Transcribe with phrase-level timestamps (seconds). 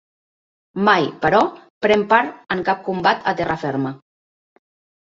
[0.87, 1.41] Mai, però,
[1.87, 3.95] pren part en cap combat a terra ferma.